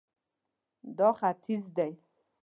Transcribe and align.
دا 0.97 1.09
ختیځ 1.19 1.63
دی 1.75 1.91